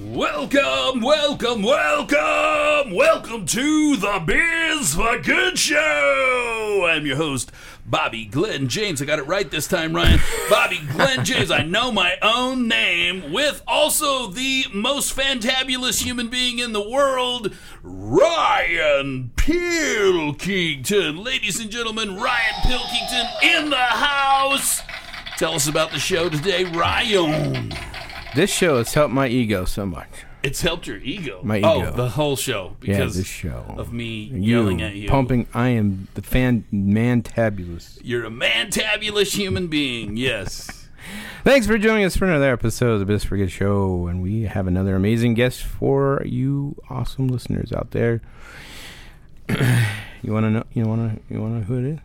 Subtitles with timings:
[0.00, 6.86] Welcome, welcome, welcome, welcome to the Biz for Good Show.
[6.88, 7.50] I'm your host,
[7.84, 9.02] Bobby Glenn James.
[9.02, 10.20] I got it right this time, Ryan.
[10.48, 11.50] Bobby Glenn James.
[11.50, 17.52] I know my own name with also the most fantabulous human being in the world,
[17.82, 21.24] Ryan Pilkington.
[21.24, 24.80] Ladies and gentlemen, Ryan Pilkington in the house.
[25.38, 27.74] Tell us about the show today, Ryan.
[28.38, 30.24] This show has helped my ego so much.
[30.44, 31.40] It's helped your ego.
[31.42, 31.68] My ego.
[31.68, 31.90] Oh, ego.
[31.90, 33.64] the whole show Yeah, because this show.
[33.76, 35.08] of me yelling at you.
[35.08, 35.48] Pumping.
[35.52, 37.98] I am the fan man tabulous.
[38.00, 40.16] You're a mantabulous human being.
[40.16, 40.88] Yes.
[41.42, 44.42] Thanks for joining us for another episode of the Biz for Good Show, and we
[44.42, 48.20] have another amazing guest for you, awesome listeners out there.
[49.48, 50.64] you want to know?
[50.74, 51.34] You want to?
[51.34, 51.98] You want to know who it is?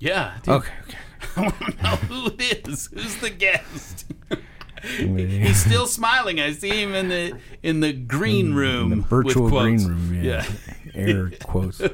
[0.00, 0.34] Yeah.
[0.42, 0.52] dude.
[0.52, 0.72] Okay.
[0.82, 0.98] okay.
[1.36, 2.88] I want to know who it is.
[2.92, 4.06] Who's the guest?
[4.84, 4.98] Yeah.
[5.46, 6.40] He's still smiling.
[6.40, 10.14] I see him in the in the green room, In the virtual with green room.
[10.22, 10.44] Yeah.
[10.86, 10.92] Yeah.
[10.94, 11.80] Air quotes.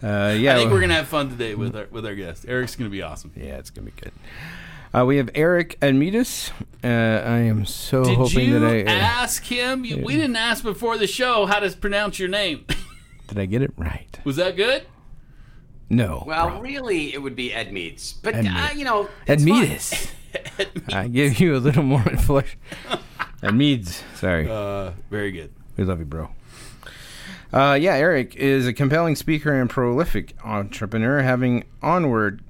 [0.00, 0.54] Uh, yeah.
[0.54, 2.44] I think we're gonna have fun today with our with our guest.
[2.46, 3.32] Eric's gonna be awesome.
[3.34, 4.12] Yeah, it's gonna be good.
[4.94, 6.50] Uh, we have Eric Admitas.
[6.84, 9.84] Uh, I am so Did hoping you that I uh, ask him?
[9.84, 12.64] You- We didn't ask before the show how to pronounce your name.
[13.26, 14.20] did I get it right?
[14.22, 14.84] Was that good?
[15.90, 16.22] No.
[16.26, 16.60] Well, bro.
[16.60, 18.12] really, it would be Ed Meads.
[18.22, 20.10] But, Ed uh, you know, it's Admitas.
[20.92, 22.56] I give you a little more flesh.
[23.52, 24.48] Meads, Sorry.
[24.48, 25.52] Uh, very good.
[25.76, 26.30] We love you, bro.
[27.52, 32.42] Uh, yeah, Eric is a compelling speaker and prolific entrepreneur, having onward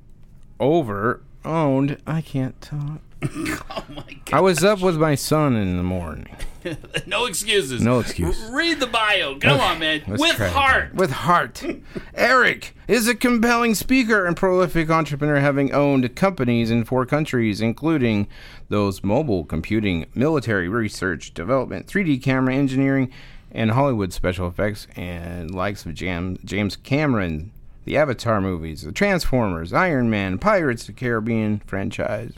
[0.60, 1.98] over owned.
[2.06, 3.00] I can't talk.
[3.74, 4.32] Oh my god.
[4.34, 6.34] I was up with my son in the morning.
[7.06, 7.80] no excuses.
[7.82, 8.40] No excuse.
[8.48, 9.34] R- read the bio.
[9.36, 10.02] Go on, man.
[10.06, 10.94] Let's With try it heart.
[10.94, 11.62] With heart.
[12.14, 18.28] Eric is a compelling speaker and prolific entrepreneur, having owned companies in four countries, including
[18.68, 23.10] those mobile computing, military research, development, 3D camera engineering,
[23.50, 27.52] and Hollywood special effects, and likes of Jam- James Cameron,
[27.84, 32.34] the Avatar movies, the Transformers, Iron Man, Pirates of the Caribbean franchise.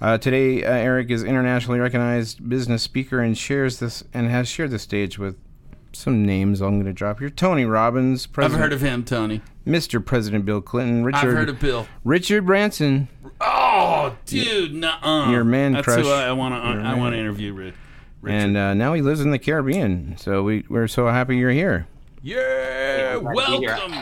[0.00, 4.70] Uh, today, uh, Eric is internationally recognized business speaker and shares this and has shared
[4.70, 5.36] the stage with
[5.92, 7.30] some names I'm going to drop here.
[7.30, 9.42] Tony Robbins, I've President, heard of him, Tony.
[9.66, 10.04] Mr.
[10.04, 11.86] President Bill Clinton, Richard, I've heard of Bill.
[12.04, 13.08] Richard Branson,
[13.40, 15.30] Oh, dude, nuh-uh.
[15.30, 16.04] Your man That's crush.
[16.04, 16.60] who I want to.
[16.88, 17.52] I want to interview.
[17.52, 17.74] Rid-
[18.22, 18.36] Richard.
[18.36, 20.16] and uh, now he lives in the Caribbean.
[20.16, 21.86] So we we're so happy you're here.
[22.22, 23.68] yeah, glad to here.
[23.68, 23.94] welcome.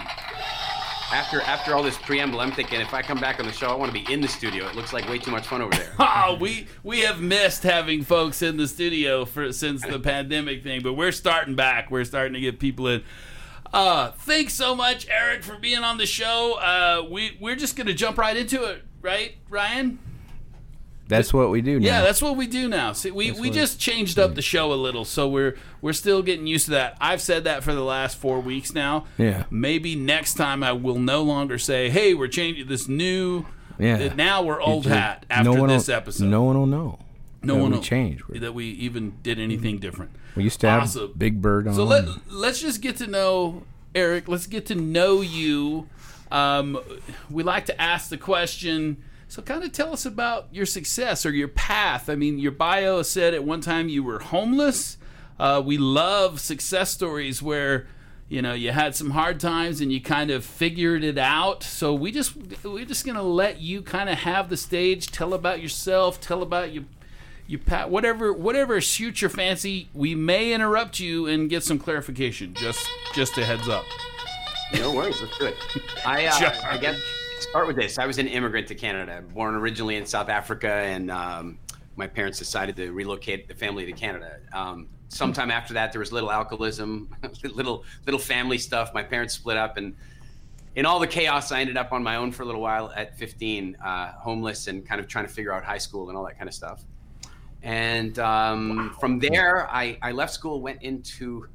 [1.12, 3.74] After after all this preamble, I'm thinking if I come back on the show, I
[3.74, 4.68] want to be in the studio.
[4.68, 5.92] It looks like way too much fun over there.
[5.98, 10.82] Oh, we we have missed having folks in the studio for since the pandemic thing,
[10.82, 11.90] but we're starting back.
[11.90, 13.02] We're starting to get people in.
[13.72, 16.54] Uh, thanks so much, Eric, for being on the show.
[16.60, 19.98] Uh, we we're just gonna jump right into it, right, Ryan?
[21.10, 21.86] That's what we do now.
[21.86, 22.92] Yeah, that's what we do now.
[22.92, 26.22] See, we, we what- just changed up the show a little, so we're we're still
[26.22, 26.96] getting used to that.
[27.00, 29.04] I've said that for the last four weeks now.
[29.18, 29.44] Yeah.
[29.50, 33.44] Maybe next time I will no longer say, "Hey, we're changing this new."
[33.78, 33.96] Yeah.
[33.96, 36.26] that Now we're old Just- hat after no one this will, episode.
[36.28, 36.98] No one will know.
[37.42, 38.22] no that one we will change.
[38.28, 40.10] that we even did anything different.
[40.36, 41.12] We used to have Awesome.
[41.16, 41.74] Big Bird on.
[41.74, 43.62] So let let's just get to know
[43.94, 44.28] Eric.
[44.28, 45.88] Let's get to know you.
[46.30, 46.78] Um,
[47.30, 48.98] we like to ask the question.
[49.30, 52.10] So, kind of tell us about your success or your path.
[52.10, 54.98] I mean, your bio said at one time you were homeless.
[55.38, 57.86] Uh, we love success stories where
[58.28, 61.62] you know you had some hard times and you kind of figured it out.
[61.62, 65.12] So we just we're just gonna let you kind of have the stage.
[65.12, 66.20] Tell about yourself.
[66.20, 66.82] Tell about your
[67.46, 69.90] you pat whatever whatever suits your fancy.
[69.94, 72.52] We may interrupt you and get some clarification.
[72.54, 72.84] Just
[73.14, 73.84] just a heads up.
[74.74, 75.56] No worries, let's do it.
[76.04, 77.00] I uh, I guess
[77.40, 77.98] start with this.
[77.98, 81.58] I was an immigrant to Canada, born originally in South Africa, and um,
[81.96, 84.38] my parents decided to relocate the family to Canada.
[84.52, 87.08] Um, sometime after that, there was little alcoholism,
[87.44, 88.92] little little family stuff.
[88.92, 89.94] My parents split up, and
[90.76, 93.18] in all the chaos, I ended up on my own for a little while at
[93.18, 96.36] 15, uh, homeless and kind of trying to figure out high school and all that
[96.36, 96.84] kind of stuff.
[97.62, 101.46] And um, from there, I, I left school, went into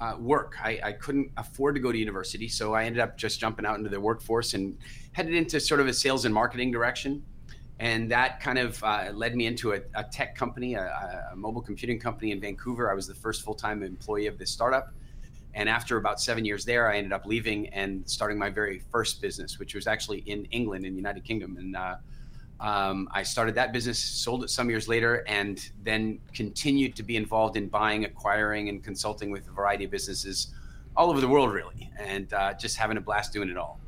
[0.00, 0.56] uh, work.
[0.62, 3.78] I, I couldn't afford to go to university, so I ended up just jumping out
[3.78, 4.76] into the workforce and
[5.12, 7.22] headed into sort of a sales and marketing direction.
[7.80, 11.62] and that kind of uh, led me into a, a tech company, a, a, mobile
[11.62, 12.90] computing company in Vancouver.
[12.90, 14.92] I was the first full time employee of this startup.
[15.54, 19.20] And after about seven years there, I ended up leaving and starting my very first
[19.22, 21.56] business, which was actually in England, in the United Kingdom.
[21.56, 21.96] And uh,
[22.64, 27.16] um, I started that business, sold it some years later, and then continued to be
[27.16, 30.48] involved in buying, acquiring, and consulting with a variety of businesses
[30.96, 33.78] all over the world, really, and uh, just having a blast doing it all.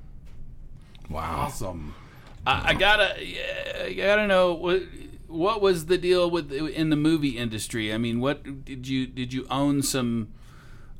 [1.08, 1.94] Wow, awesome!
[2.46, 4.82] I, I gotta, I gotta know what
[5.26, 7.94] what was the deal with in the movie industry?
[7.94, 10.34] I mean, what did you did you own some?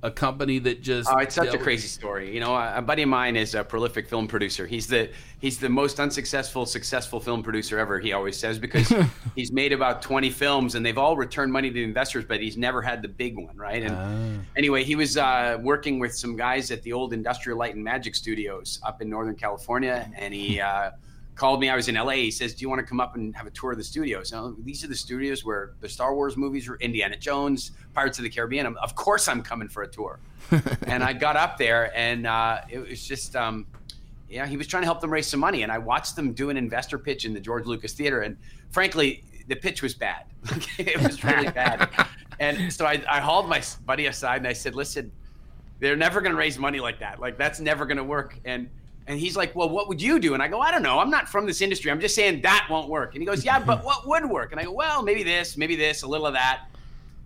[0.07, 2.33] A company that just oh it's such a crazy story.
[2.33, 4.65] You know a buddy of mine is a prolific film producer.
[4.65, 5.11] He's the
[5.41, 8.93] he's the most unsuccessful successful film producer ever he always says because
[9.35, 12.81] he's made about 20 films and they've all returned money to investors but he's never
[12.81, 13.83] had the big one right?
[13.83, 14.43] And uh.
[14.57, 18.15] anyway he was uh, working with some guys at the old industrial light and magic
[18.15, 20.91] studios up in northern california and he uh,
[21.37, 21.69] called me.
[21.69, 22.13] I was in LA.
[22.13, 24.31] He says, "Do you want to come up and have a tour of the studios?"
[24.31, 28.25] So these are the studios where the Star Wars movies were, Indiana Jones, Pirates of
[28.25, 28.67] the Caribbean.
[28.67, 30.19] I'm, of course, I'm coming for a tour.
[30.87, 33.67] and I got up there, and uh, it was just, um,
[34.29, 36.51] yeah, he was trying to help them raise some money, and I watched them do
[36.51, 38.37] an investor pitch in the George Lucas Theater, and
[38.71, 40.25] frankly, the pitch was bad.
[40.79, 41.89] it was really bad.
[42.39, 45.11] And so I, I hauled my buddy aside and I said, "Listen,
[45.81, 47.21] they're never going to raise money like that.
[47.21, 48.69] Like that's never going to work." And
[49.07, 50.35] and he's like, Well, what would you do?
[50.35, 50.99] And I go, I don't know.
[50.99, 51.91] I'm not from this industry.
[51.91, 53.15] I'm just saying that won't work.
[53.15, 54.53] And he goes, Yeah, but what would work?
[54.53, 56.65] And I go, Well, maybe this, maybe this, a little of that.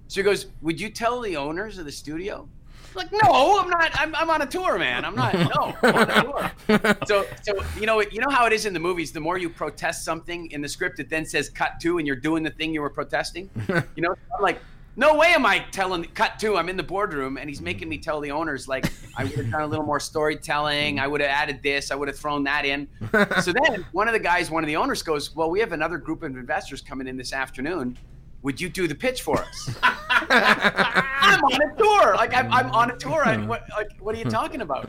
[0.09, 2.49] So he goes, Would you tell the owners of the studio?
[2.91, 3.91] I'm like, no, I'm not.
[3.94, 5.05] I'm, I'm on a tour, man.
[5.05, 5.32] I'm not.
[5.35, 6.97] No, I'm on a tour.
[7.06, 9.12] So, so you know, you know how it is in the movies.
[9.12, 12.17] The more you protest something in the script, it then says cut to, and you're
[12.17, 13.49] doing the thing you were protesting.
[13.97, 14.61] You know, I'm like,
[15.00, 16.58] no way am I telling cut two.
[16.58, 18.85] I'm in the boardroom and he's making me tell the owners like
[19.17, 21.00] I would have done a little more storytelling.
[21.00, 21.91] I would have added this.
[21.91, 22.87] I would have thrown that in.
[23.41, 25.97] so then one of the guys, one of the owners goes, Well, we have another
[25.97, 27.97] group of investors coming in this afternoon.
[28.43, 29.75] Would you do the pitch for us?
[29.82, 32.14] I'm on a tour.
[32.17, 33.25] Like I'm, I'm on a tour.
[33.25, 34.88] I, what, like, what are you talking about?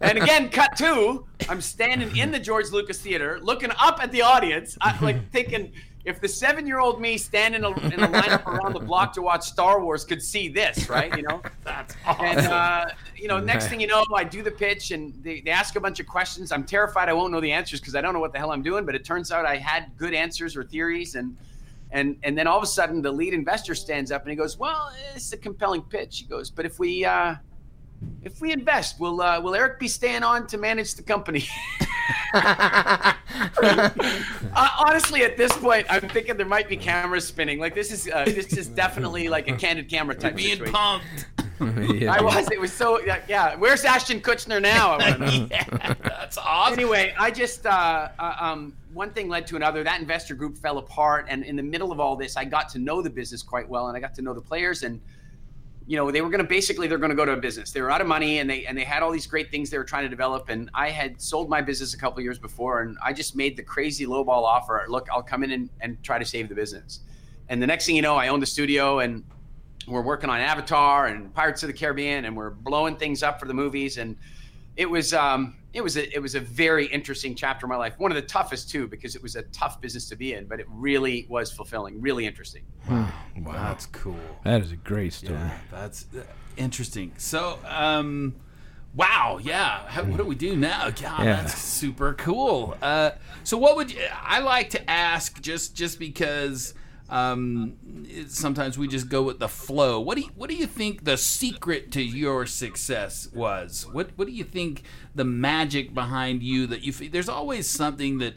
[0.00, 1.26] And again, cut two.
[1.48, 5.72] I'm standing in the George Lucas Theater, looking up at the audience, I, like thinking,
[6.04, 9.12] if the seven year old me standing in a, in a lineup around the block
[9.14, 11.14] to watch Star Wars could see this, right?
[11.16, 12.24] You know, that's awesome.
[12.24, 12.86] And uh,
[13.16, 15.80] you know, next thing you know, I do the pitch and they, they ask a
[15.80, 16.52] bunch of questions.
[16.52, 18.62] I'm terrified I won't know the answers because I don't know what the hell I'm
[18.62, 18.84] doing.
[18.86, 21.36] But it turns out I had good answers or theories, and
[21.90, 24.56] and and then all of a sudden the lead investor stands up and he goes,
[24.58, 27.34] "Well, it's a compelling pitch." He goes, "But if we uh,
[28.22, 31.46] if we invest, will uh, will Eric be staying on to manage the company?"
[32.34, 33.12] uh,
[34.54, 37.58] honestly, at this point, I'm thinking there might be cameras spinning.
[37.58, 40.36] Like this is uh, this is definitely like a candid camera type.
[40.36, 40.74] Being situation.
[40.74, 41.26] pumped.
[41.92, 42.12] yeah.
[42.12, 42.50] I was.
[42.50, 43.00] It was so.
[43.00, 43.56] Yeah.
[43.56, 44.98] Where's Ashton Kutcher now?
[45.50, 46.78] yeah, that's awesome.
[46.78, 49.82] Anyway, I just uh, uh, um, one thing led to another.
[49.82, 52.78] That investor group fell apart, and in the middle of all this, I got to
[52.78, 55.00] know the business quite well, and I got to know the players and
[55.88, 57.72] you know they were going to basically they're going to go to a business.
[57.72, 59.78] They were out of money and they and they had all these great things they
[59.78, 62.98] were trying to develop and i had sold my business a couple years before and
[63.02, 66.26] i just made the crazy lowball offer look i'll come in and, and try to
[66.26, 67.00] save the business.
[67.48, 69.24] And the next thing you know i own the studio and
[69.86, 73.46] we're working on avatar and pirates of the caribbean and we're blowing things up for
[73.46, 74.14] the movies and
[74.76, 77.94] it was um, it was a it was a very interesting chapter of my life.
[77.98, 80.60] One of the toughest too, because it was a tough business to be in, but
[80.60, 82.64] it really was fulfilling, really interesting.
[82.88, 83.52] Wow, wow.
[83.52, 84.16] that's cool.
[84.44, 85.34] That is a great story.
[85.34, 86.22] Yeah, that's uh,
[86.56, 87.12] interesting.
[87.18, 88.36] So, um,
[88.94, 89.86] wow, yeah.
[89.88, 90.90] How, what do we do now?
[90.90, 91.42] God, yeah.
[91.42, 92.76] that's super cool.
[92.80, 93.10] Uh,
[93.44, 95.40] so, what would you, I like to ask?
[95.42, 96.72] Just just because
[97.08, 97.76] um,
[98.28, 99.98] sometimes we just go with the flow.
[100.00, 103.86] What do you, what do you think the secret to your success was?
[103.92, 104.82] What what do you think
[105.14, 108.34] the magic behind you that you there's always something that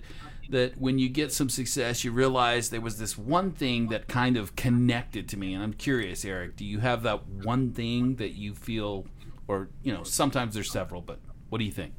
[0.50, 4.36] that when you get some success you realize there was this one thing that kind
[4.36, 8.32] of connected to me and I'm curious Eric, do you have that one thing that
[8.32, 9.06] you feel
[9.48, 11.94] or you know, sometimes there's several, but what do you think?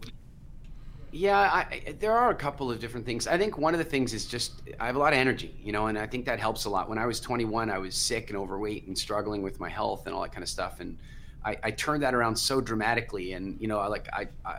[1.15, 3.27] Yeah, I, there are a couple of different things.
[3.27, 5.71] I think one of the things is just I have a lot of energy, you
[5.71, 6.89] know, and I think that helps a lot.
[6.89, 10.15] When I was 21, I was sick and overweight and struggling with my health and
[10.15, 10.97] all that kind of stuff, and
[11.45, 13.35] I, I turned that around so dramatically.
[13.35, 14.57] And you know, I like I I,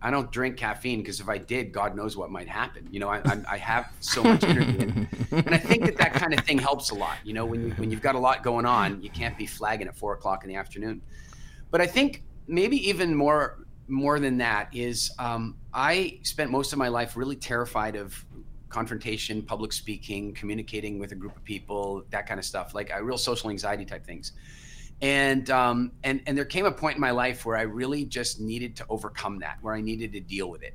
[0.00, 2.86] I don't drink caffeine because if I did, God knows what might happen.
[2.92, 6.14] You know, I, I, I have so much energy, and, and, I think that that
[6.14, 7.16] kind of thing helps a lot.
[7.24, 9.88] You know, when you when you've got a lot going on, you can't be flagging
[9.88, 11.02] at four o'clock in the afternoon.
[11.72, 16.78] But I think maybe even more more than that is um, I spent most of
[16.78, 18.24] my life really terrified of
[18.68, 23.02] confrontation, public speaking, communicating with a group of people, that kind of stuff, like a
[23.04, 24.32] real social anxiety type things.
[25.00, 28.40] And um, and and there came a point in my life where I really just
[28.40, 30.74] needed to overcome that, where I needed to deal with it,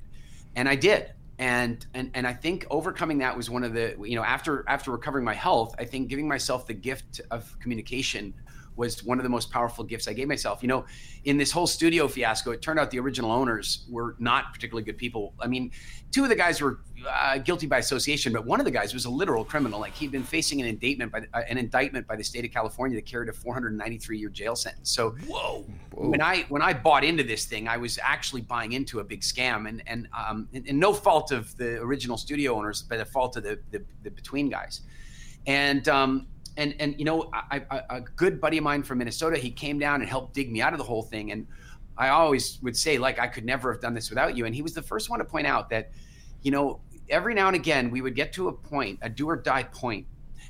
[0.56, 1.14] and I did.
[1.40, 4.92] and and and I think overcoming that was one of the you know after after
[4.92, 8.34] recovering my health, I think giving myself the gift of communication
[8.80, 10.64] was one of the most powerful gifts I gave myself.
[10.64, 10.86] You know,
[11.26, 14.98] in this whole studio fiasco, it turned out the original owners were not particularly good
[14.98, 15.34] people.
[15.40, 15.72] I mean,
[16.12, 19.04] two of the guys were uh, guilty by association, but one of the guys was
[19.04, 19.82] a literal criminal.
[19.82, 22.96] Like he'd been facing an indictment by uh, an indictment by the state of California
[22.96, 24.90] that carried a 493 year jail sentence.
[24.90, 25.66] So whoa.
[25.92, 26.10] whoa.
[26.10, 29.22] when I when I bought into this thing, I was actually buying into a big
[29.22, 33.06] scam, and and um, and, and no fault of the original studio owners, but the
[33.06, 34.82] fault of the the, the between guys.
[35.48, 36.28] And um,
[36.60, 39.80] and and you know, I, I, a good buddy of mine from Minnesota, he came
[39.80, 41.32] down and helped dig me out of the whole thing.
[41.32, 41.48] And
[41.98, 44.46] I always would say, like, I could never have done this without you.
[44.46, 45.92] And he was the first one to point out that,
[46.42, 49.38] you know, every now and again we would get to a point, a do or
[49.38, 50.06] die point,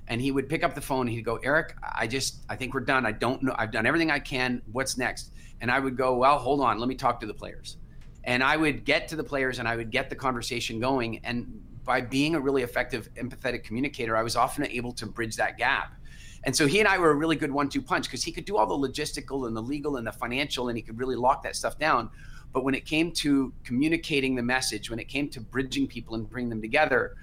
[0.08, 2.74] and he would pick up the phone and he'd go, Eric, I just, I think
[2.74, 3.06] we're done.
[3.06, 3.56] I don't know.
[3.58, 4.62] I've done everything I can.
[4.72, 5.32] What's next?
[5.62, 7.78] And I would go, well, hold on, let me talk to the players.
[8.24, 11.20] And I would get to the players and I would get the conversation going.
[11.24, 15.58] And by being a really effective, empathetic communicator, I was often able to bridge that
[15.58, 15.96] gap.
[16.44, 18.58] And so he and I were a really good one-two punch because he could do
[18.58, 21.56] all the logistical and the legal and the financial, and he could really lock that
[21.56, 22.12] stuff down.
[22.54, 26.30] But when it came to communicating the message, when it came to bridging people and
[26.30, 27.16] bringing them together,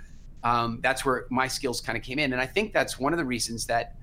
[0.43, 2.33] um, that's where my skills kind of came in.
[2.33, 3.95] And I think that's one of the reasons that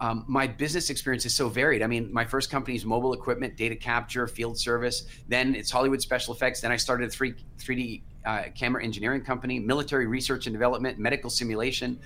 [0.00, 1.82] um, my business experience is so varied.
[1.82, 5.04] I mean, my first company is mobile equipment, data capture, field service.
[5.28, 6.62] Then it's Hollywood special effects.
[6.62, 11.30] Then I started a three, 3D uh, camera engineering company, military research and development, medical
[11.30, 11.98] simulation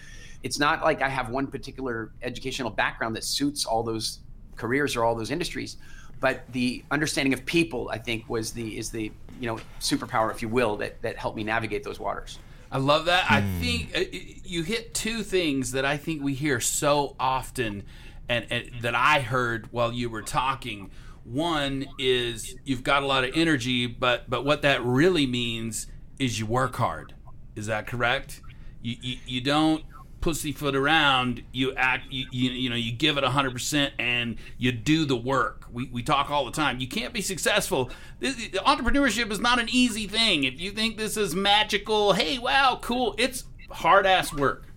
[0.42, 4.20] it's not like I have one particular educational background that suits all those
[4.56, 5.76] careers or all those industries,
[6.20, 10.42] but the understanding of people, I think, was the is the you know superpower, if
[10.42, 12.38] you will, that that helped me navigate those waters.
[12.70, 13.30] I love that.
[13.30, 13.60] I hmm.
[13.60, 17.84] think uh, you hit two things that I think we hear so often,
[18.28, 20.90] and, and that I heard while you were talking.
[21.24, 25.86] One is you've got a lot of energy, but but what that really means
[26.22, 27.14] is you work hard.
[27.56, 28.40] Is that correct?
[28.80, 29.84] You, you, you don't
[30.20, 31.42] pussyfoot around.
[31.52, 35.66] You act, you, you, you know, you give it 100% and you do the work.
[35.70, 36.78] We, we talk all the time.
[36.78, 37.90] You can't be successful.
[38.20, 40.44] This, entrepreneurship is not an easy thing.
[40.44, 44.68] If you think this is magical, hey, wow, cool, it's hard ass work.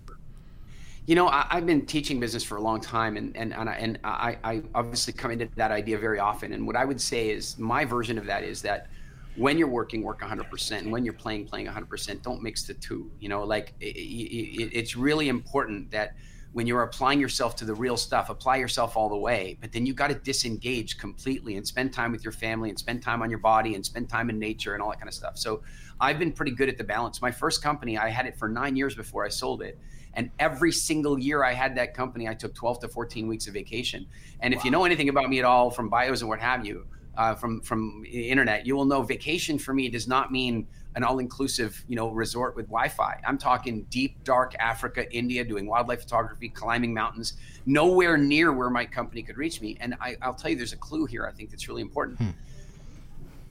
[1.05, 3.73] You know, I, have been teaching business for a long time, and and and, I,
[3.73, 6.51] and I, I obviously come into that idea very often.
[6.51, 8.87] And what I would say is my version of that is that
[9.35, 10.77] when you're working, work 100%.
[10.79, 12.21] And when you're playing, playing 100%.
[12.21, 13.11] Don't mix the two.
[13.19, 16.15] You know, like it, it, it's really important that
[16.53, 19.57] when you're applying yourself to the real stuff, apply yourself all the way.
[19.59, 23.03] But then you got to disengage completely and spend time with your family and spend
[23.03, 25.37] time on your body and spend time in nature and all that kind of stuff.
[25.37, 25.63] So
[25.99, 27.21] I've been pretty good at the balance.
[27.21, 29.77] My first company, I had it for nine years before I sold it.
[30.13, 33.53] And every single year I had that company, I took 12 to 14 weeks of
[33.53, 34.07] vacation.
[34.39, 34.57] And wow.
[34.57, 36.85] if you know anything about me at all from bios and what have you,
[37.17, 41.03] uh, from from the internet, you will know vacation for me does not mean an
[41.03, 43.19] all-inclusive, you know, resort with Wi-Fi.
[43.27, 47.33] I'm talking deep, dark Africa, India, doing wildlife photography, climbing mountains,
[47.65, 49.77] nowhere near where my company could reach me.
[49.81, 51.25] And I, will tell you, there's a clue here.
[51.25, 52.17] I think that's really important.
[52.19, 52.29] Hmm.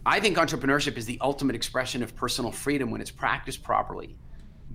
[0.06, 4.16] I think entrepreneurship is the ultimate expression of personal freedom when it's practiced properly.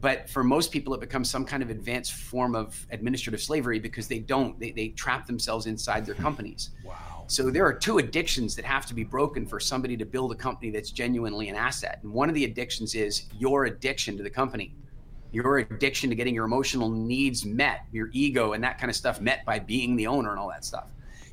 [0.01, 4.07] But for most people, it becomes some kind of advanced form of administrative slavery because
[4.07, 4.59] they don't.
[4.59, 6.21] They, they trap themselves inside their hmm.
[6.21, 6.71] companies.
[6.83, 7.25] Wow.
[7.27, 10.35] So there are two addictions that have to be broken for somebody to build a
[10.35, 11.99] company that's genuinely an asset.
[12.01, 14.73] And one of the addictions is your addiction to the company,
[15.31, 19.21] your addiction to getting your emotional needs met, your ego and that kind of stuff
[19.21, 20.87] met by being the owner and all that stuff.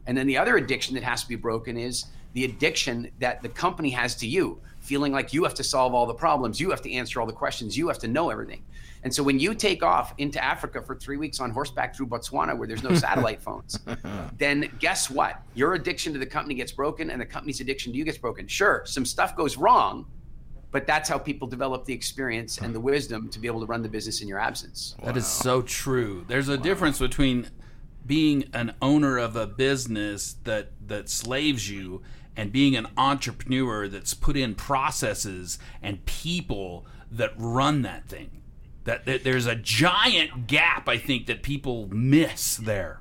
[0.07, 3.49] And then the other addiction that has to be broken is the addiction that the
[3.49, 6.83] company has to you, feeling like you have to solve all the problems, you have
[6.83, 8.63] to answer all the questions, you have to know everything.
[9.03, 12.57] And so when you take off into Africa for three weeks on horseback through Botswana
[12.57, 13.79] where there's no satellite phones,
[14.39, 15.43] then guess what?
[15.55, 18.47] Your addiction to the company gets broken and the company's addiction to you gets broken.
[18.47, 20.07] Sure, some stuff goes wrong,
[20.71, 23.83] but that's how people develop the experience and the wisdom to be able to run
[23.83, 24.95] the business in your absence.
[25.03, 25.19] That wow.
[25.19, 26.25] is so true.
[26.27, 26.63] There's a wow.
[26.63, 27.49] difference between
[28.05, 32.03] being an owner of a business that that slaves you
[32.37, 38.43] and being an entrepreneur that's put in processes and people that run that thing.
[38.85, 43.01] That, that there's a giant gap I think that people miss there.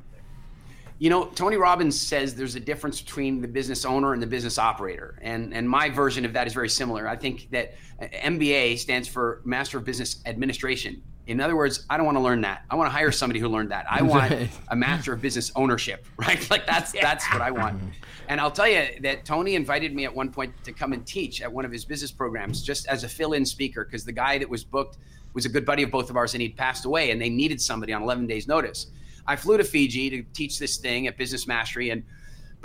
[0.97, 4.57] You know, Tony Robbins says there's a difference between the business owner and the business
[4.57, 5.19] operator.
[5.21, 7.07] And and my version of that is very similar.
[7.07, 11.03] I think that MBA stands for Master of Business Administration.
[11.27, 12.63] In other words, I don't want to learn that.
[12.69, 13.85] I want to hire somebody who learned that.
[13.89, 14.33] I want
[14.69, 16.49] a master of business ownership, right?
[16.49, 17.81] Like that's that's what I want.
[18.27, 21.41] And I'll tell you that Tony invited me at one point to come and teach
[21.41, 24.49] at one of his business programs just as a fill-in speaker because the guy that
[24.49, 24.97] was booked
[25.33, 27.61] was a good buddy of both of ours and he'd passed away and they needed
[27.61, 28.87] somebody on 11 days notice.
[29.27, 32.03] I flew to Fiji to teach this thing at Business Mastery and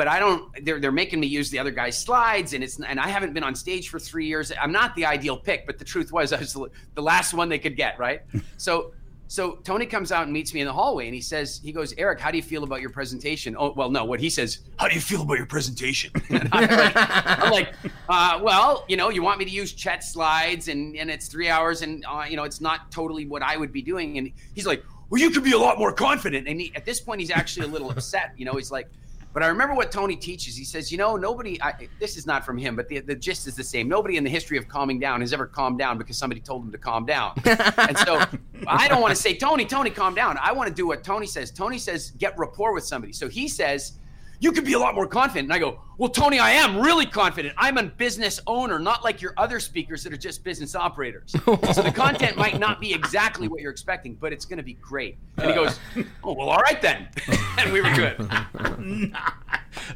[0.01, 0.65] but I don't.
[0.65, 3.45] They're they're making me use the other guy's slides, and it's and I haven't been
[3.45, 4.51] on stage for three years.
[4.59, 7.59] I'm not the ideal pick, but the truth was I was the last one they
[7.59, 7.99] could get.
[7.99, 8.23] Right.
[8.57, 8.95] so
[9.29, 11.93] so Tony comes out and meets me in the hallway, and he says, he goes,
[11.99, 13.55] Eric, how do you feel about your presentation?
[13.59, 14.07] Oh well, no.
[14.07, 16.13] What he says, how do you feel about your presentation?
[16.31, 17.75] I'm like, I'm like
[18.09, 21.51] uh, well, you know, you want me to use Chet's slides, and and it's three
[21.51, 24.17] hours, and uh, you know, it's not totally what I would be doing.
[24.17, 26.49] And he's like, well, you could be a lot more confident.
[26.49, 28.33] And he, at this point, he's actually a little upset.
[28.39, 28.89] You know, he's like
[29.33, 30.57] but I remember what Tony teaches.
[30.57, 33.47] He says, you know, nobody, I, this is not from him, but the, the gist
[33.47, 33.89] is the same.
[33.89, 36.73] Nobody in the history of calming down has ever calmed down because somebody told him
[36.73, 37.35] to calm down.
[37.45, 38.21] and so
[38.67, 40.37] I don't want to say, Tony, Tony, calm down.
[40.43, 41.51] I want to do what Tony says.
[41.51, 43.13] Tony says, get rapport with somebody.
[43.13, 43.99] So he says,
[44.41, 45.47] you could be a lot more confident.
[45.47, 47.55] And I go, well, Tony, I am really confident.
[47.59, 51.33] I'm a business owner, not like your other speakers that are just business operators.
[51.45, 54.73] so the content might not be exactly what you're expecting, but it's going to be
[54.75, 55.19] great.
[55.37, 55.65] And he uh.
[55.65, 55.79] goes,
[56.25, 57.09] oh, well, all right then.
[57.59, 58.17] and we were good.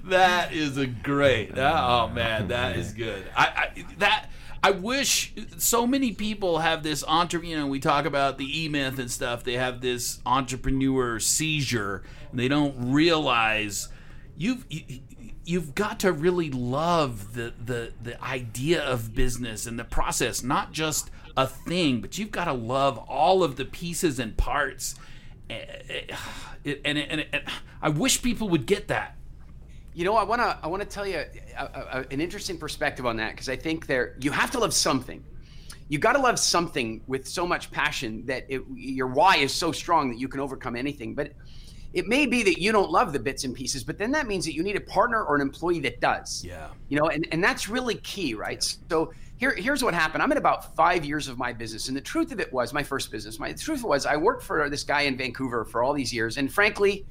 [0.05, 1.57] that is a great.
[1.57, 3.25] Oh man, that is good.
[3.37, 4.31] I, I that.
[4.63, 7.51] I wish so many people have this entrepreneur.
[7.51, 9.45] You know, we talk about the E Myth and stuff.
[9.45, 13.89] They have this entrepreneur seizure, and they don't realize
[14.37, 15.01] you've you,
[15.45, 20.73] you've got to really love the the the idea of business and the process, not
[20.73, 24.95] just a thing, but you've got to love all of the pieces and parts.
[25.51, 25.57] Eh,
[25.89, 26.17] eh,
[26.85, 27.43] and, and, and, and
[27.83, 29.17] I wish people would get that.
[29.93, 31.25] You know, I want to I want to tell you
[31.57, 34.75] a, a, an interesting perspective on that because I think there you have to love
[34.75, 35.23] something.
[35.89, 39.71] You got to love something with so much passion that it, your why is so
[39.71, 41.15] strong that you can overcome anything.
[41.15, 41.33] But
[41.95, 44.45] it may be that you don't love the bits and pieces, but then that means
[44.45, 46.45] that you need a partner or an employee that does.
[46.45, 46.69] Yeah.
[46.89, 48.63] You know, and, and that's really key, right?
[48.91, 50.21] So here, here's what happened.
[50.21, 51.87] I'm in about five years of my business.
[51.87, 53.39] And the truth of it was my first business.
[53.39, 56.37] My the truth was I worked for this guy in Vancouver for all these years.
[56.37, 57.07] And frankly,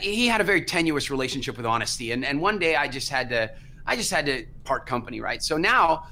[0.00, 2.10] he had a very tenuous relationship with honesty.
[2.10, 3.48] And, and one day I just had to,
[3.86, 5.40] I just had to part company, right?
[5.40, 6.08] So now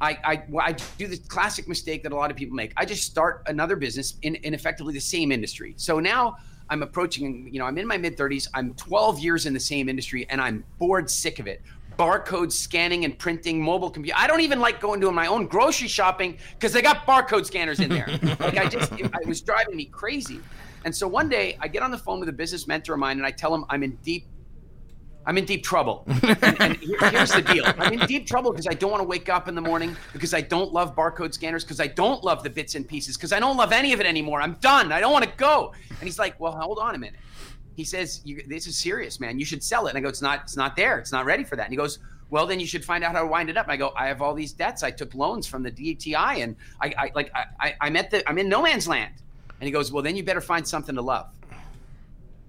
[0.00, 2.72] I, I, I, do the classic mistake that a lot of people make.
[2.76, 5.74] I just start another business in, in effectively the same industry.
[5.76, 6.36] So now
[6.70, 8.48] I'm approaching, you know, I'm in my mid 30s.
[8.54, 11.62] I'm 12 years in the same industry and I'm bored sick of it.
[11.98, 14.16] Barcode scanning and printing, mobile computer.
[14.18, 17.80] I don't even like going to my own grocery shopping because they got barcode scanners
[17.80, 18.06] in there.
[18.38, 20.40] like I just, it, it was driving me crazy.
[20.84, 23.16] And so one day I get on the phone with a business mentor of mine
[23.16, 24.26] and I tell him I'm in deep
[25.28, 26.04] I'm in deep trouble.
[26.22, 29.28] and, and here's the deal I'm in deep trouble because I don't want to wake
[29.28, 32.48] up in the morning, because I don't love barcode scanners, because I don't love the
[32.48, 34.40] bits and pieces, because I don't love any of it anymore.
[34.40, 34.90] I'm done.
[34.90, 35.74] I don't want to go.
[35.90, 37.20] And he's like, Well, hold on a minute.
[37.76, 39.38] He says, This is serious, man.
[39.38, 39.90] You should sell it.
[39.90, 40.98] And I go, It's not, it's not there.
[40.98, 41.64] It's not ready for that.
[41.64, 41.98] And he goes,
[42.30, 43.64] well, then you should find out how to wind it up.
[43.64, 44.82] And I go, I have all these debts.
[44.82, 48.36] I took loans from the DTI, and I, I like, I, I'm at the, I'm
[48.36, 49.14] in no man's land.
[49.60, 51.28] And he goes, well, then you better find something to love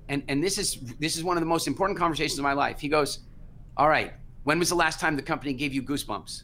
[0.10, 2.80] and and this is this is one of the most important conversations of my life.
[2.80, 3.20] He goes,
[3.78, 6.44] "All right, when was the last time the company gave you goosebumps?"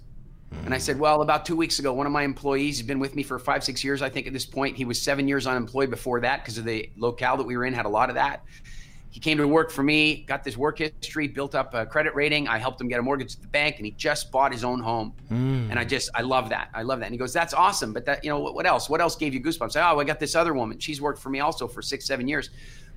[0.64, 3.16] And I said, "Well, about two weeks ago, one of my employees, he's been with
[3.16, 4.02] me for five, six years.
[4.02, 6.90] I think at this point, he was seven years unemployed before that because of the
[6.96, 8.44] locale that we were in had a lot of that.
[9.10, 12.50] He came to work for me, got this work history, built up a credit rating.
[12.50, 14.82] I helped him get a mortgage at the bank, and he just bought his own
[14.82, 15.14] home.
[15.32, 15.72] Mm.
[15.72, 16.70] And I just, I love that.
[16.74, 17.06] I love that.
[17.06, 18.90] And he goes, "That's awesome." But that, you know, what, what else?
[18.90, 19.78] What else gave you goosebumps?
[19.78, 20.80] I, oh, I got this other woman.
[20.80, 22.50] She's worked for me also for six, seven years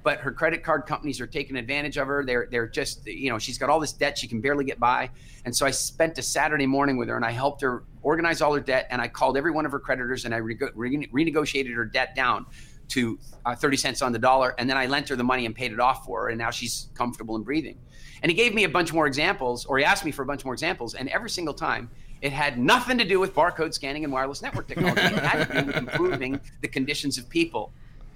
[0.03, 2.25] but her credit card companies are taking advantage of her.
[2.25, 5.11] They're they're just you know she's got all this debt she can barely get by.
[5.45, 8.55] And so I spent a Saturday morning with her and I helped her organize all
[8.55, 11.75] her debt and I called every one of her creditors and I re- re- renegotiated
[11.75, 12.47] her debt down
[12.89, 15.55] to uh, 30 cents on the dollar and then I lent her the money and
[15.55, 17.79] paid it off for her and now she's comfortable and breathing.
[18.23, 20.45] And he gave me a bunch more examples or he asked me for a bunch
[20.45, 24.13] more examples and every single time it had nothing to do with barcode scanning and
[24.13, 25.03] wireless network technology.
[25.03, 27.73] It had to do with improving the conditions of people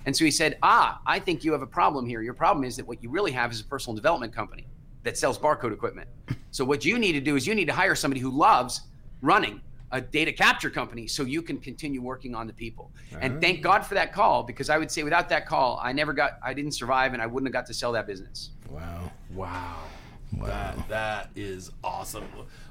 [0.06, 2.22] and so he said, Ah, I think you have a problem here.
[2.22, 4.66] Your problem is that what you really have is a personal development company
[5.02, 6.08] that sells barcode equipment.
[6.50, 8.82] So what you need to do is you need to hire somebody who loves
[9.20, 9.60] running
[9.90, 12.90] a data capture company so you can continue working on the people.
[13.20, 13.62] And thank ah.
[13.62, 16.54] God for that call because I would say without that call, I never got, I
[16.54, 18.50] didn't survive and I wouldn't have got to sell that business.
[18.70, 19.10] Wow.
[19.34, 19.80] Wow.
[20.36, 20.46] Wow.
[20.46, 22.24] That, that is awesome.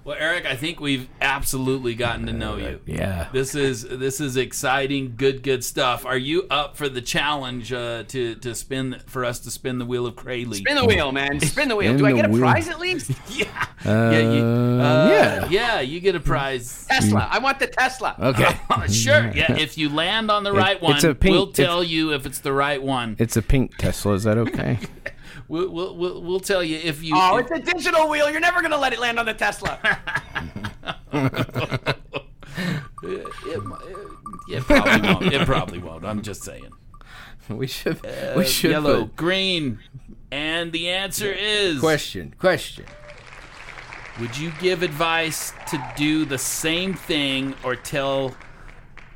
[0.03, 2.79] Well, Eric, I think we've absolutely gotten to know you.
[2.87, 3.27] Yeah.
[3.31, 6.07] This is this is exciting, good, good stuff.
[6.07, 9.85] Are you up for the challenge uh, to to spin for us to spin the
[9.85, 10.55] wheel of Krayley?
[10.55, 11.39] Spin the wheel, man.
[11.41, 11.91] Spin the wheel.
[11.91, 12.41] Spin Do I get a wheel.
[12.41, 13.11] prize at least?
[13.29, 13.45] yeah.
[13.85, 15.47] Uh, yeah, you, uh, yeah.
[15.49, 16.87] Yeah, you get a prize.
[16.89, 17.27] Tesla.
[17.29, 18.15] I want the Tesla.
[18.19, 18.57] Okay.
[18.91, 19.31] sure.
[19.35, 19.53] Yeah.
[19.53, 22.81] If you land on the right one, pink, we'll tell you if it's the right
[22.81, 23.17] one.
[23.19, 24.13] It's a pink Tesla.
[24.13, 24.79] Is that okay?
[25.51, 27.13] We'll, we'll, we'll, we'll tell you if you.
[27.13, 28.31] Oh, if, it's a digital wheel.
[28.31, 29.77] You're never going to let it land on the Tesla.
[31.11, 31.97] it,
[33.03, 33.61] it,
[34.47, 35.33] it, probably won't.
[35.33, 36.05] It probably won't.
[36.05, 36.71] I'm just saying.
[37.49, 37.97] We should.
[38.05, 38.71] Uh, we should.
[38.71, 39.79] Yellow, put, green.
[40.31, 42.33] And the answer is Question.
[42.39, 42.85] Question.
[44.21, 48.33] Would you give advice to do the same thing or tell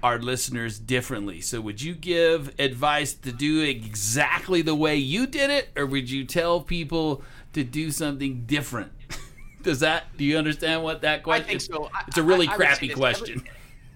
[0.04, 1.42] our listeners differently?
[1.42, 6.10] So, would you give advice to do exactly the way you did it, or would
[6.10, 8.92] you tell people to do something different?
[9.64, 10.16] Does that?
[10.18, 11.46] Do you understand what that question?
[11.46, 11.90] I think so.
[11.94, 13.40] I- It's a really I- I crappy question.
[13.40, 13.52] Every-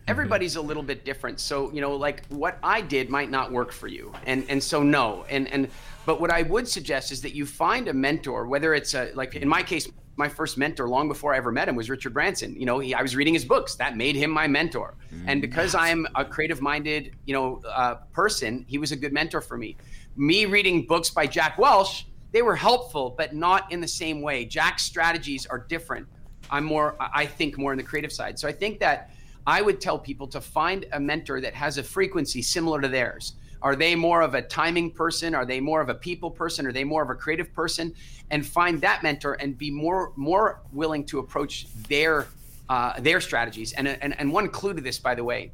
[0.07, 1.39] everybody's a little bit different.
[1.39, 4.81] So you know, like what I did might not work for you, and and so
[4.81, 5.69] no, and and
[6.07, 9.35] but what I would suggest is that you find a mentor, whether it's a like
[9.35, 9.87] in my case.
[10.19, 12.53] My first mentor, long before I ever met him, was Richard Branson.
[12.59, 13.75] You know, he, I was reading his books.
[13.75, 14.95] That made him my mentor.
[15.27, 19.39] And because I am a creative-minded, you know, uh, person, he was a good mentor
[19.39, 19.77] for me.
[20.17, 24.43] Me reading books by Jack Welch, they were helpful, but not in the same way.
[24.43, 26.05] Jack's strategies are different.
[26.49, 28.37] I'm more, I think, more on the creative side.
[28.37, 29.11] So I think that
[29.47, 33.35] I would tell people to find a mentor that has a frequency similar to theirs.
[33.61, 35.35] Are they more of a timing person?
[35.35, 36.65] Are they more of a people person?
[36.65, 37.93] Are they more of a creative person?
[38.31, 42.27] And find that mentor and be more more willing to approach their
[42.69, 43.73] uh, their strategies.
[43.73, 45.51] And, and and one clue to this, by the way,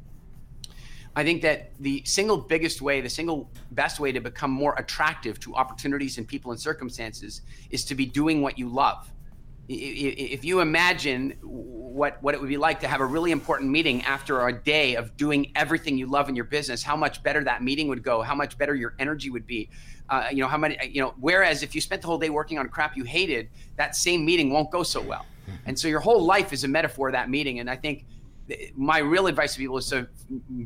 [1.16, 5.40] I think that the single biggest way, the single best way to become more attractive
[5.40, 7.40] to opportunities and people and circumstances
[7.70, 9.10] is to be doing what you love.
[9.68, 14.02] If you imagine what what it would be like to have a really important meeting
[14.02, 17.62] after a day of doing everything you love in your business, how much better that
[17.62, 19.68] meeting would go, how much better your energy would be.
[20.08, 21.14] Uh, you know how many you know.
[21.18, 24.52] Whereas if you spent the whole day working on crap you hated, that same meeting
[24.52, 25.26] won't go so well.
[25.64, 27.60] And so your whole life is a metaphor of that meeting.
[27.60, 28.04] And I think
[28.76, 30.08] my real advice to people is to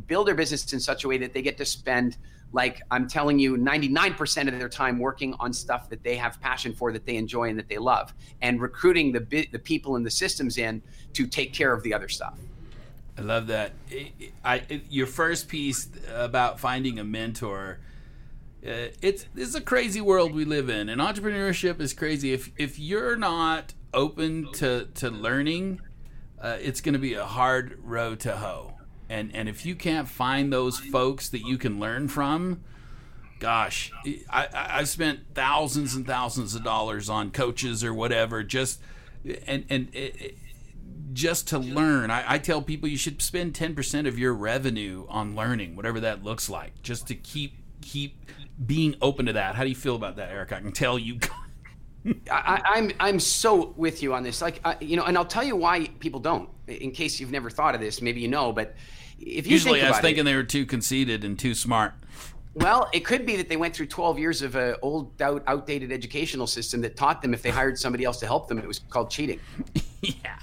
[0.07, 2.17] build their business in such a way that they get to spend
[2.53, 6.73] like i'm telling you 99% of their time working on stuff that they have passion
[6.73, 10.05] for that they enjoy and that they love and recruiting the bi- the people and
[10.05, 10.83] the systems in
[11.13, 12.35] to take care of the other stuff
[13.21, 13.73] I love that.
[14.43, 17.79] I, your first piece about finding a mentor.
[18.67, 22.33] Uh, it's it's a crazy world we live in, and entrepreneurship is crazy.
[22.33, 25.83] If if you're not open to to learning,
[26.41, 28.73] uh, it's going to be a hard road to hoe.
[29.11, 32.63] And and if you can't find those folks that you can learn from,
[33.41, 33.91] gosh,
[34.31, 38.81] I, I've spent thousands and thousands of dollars on coaches or whatever, just
[39.47, 39.89] and and.
[39.93, 40.39] It, it,
[41.13, 42.09] just to learn.
[42.09, 45.99] I, I tell people you should spend ten percent of your revenue on learning, whatever
[46.01, 48.31] that looks like, just to keep keep
[48.65, 49.57] being open to that.
[49.57, 50.53] How do you feel about that, Eric?
[50.53, 51.19] I can tell you.
[52.31, 54.41] I, I'm I'm so with you on this.
[54.41, 56.49] Like you know, and I'll tell you why people don't.
[56.69, 58.77] In case you've never thought of this, maybe you know, but
[59.21, 61.55] if you Usually, think I was about it- thinking they were too conceited and too
[61.55, 61.95] smart.
[62.55, 65.93] Well, it could be that they went through 12 years of an old, out, outdated
[65.93, 68.81] educational system that taught them if they hired somebody else to help them, it was
[68.91, 69.39] called cheating.
[70.03, 70.37] Yeah.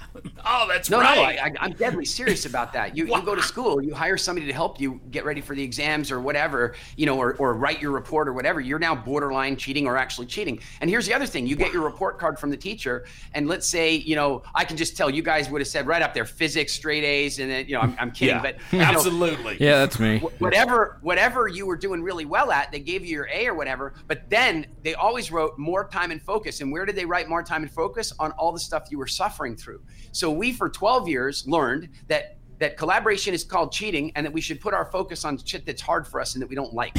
[0.44, 1.16] Oh, that's No, right.
[1.16, 2.96] no, I, I, I'm deadly serious about that.
[2.96, 5.62] You, you go to school, you hire somebody to help you get ready for the
[5.62, 8.60] exams or whatever, you know, or, or write your report or whatever.
[8.60, 10.60] You're now borderline cheating or actually cheating.
[10.80, 13.66] And here's the other thing: you get your report card from the teacher, and let's
[13.66, 16.24] say, you know, I can just tell you guys would have said right up there,
[16.24, 19.56] physics, straight A's, and then, you know, I'm, I'm kidding, yeah, but you know, absolutely.
[19.60, 20.18] Yeah, that's me.
[20.38, 23.94] whatever whatever you were doing really well at they gave you your a or whatever
[24.06, 27.42] but then they always wrote more time and focus and where did they write more
[27.42, 29.82] time and focus on all the stuff you were suffering through
[30.12, 34.40] so we for 12 years learned that that collaboration is called cheating and that we
[34.40, 36.98] should put our focus on shit that's hard for us and that we don't like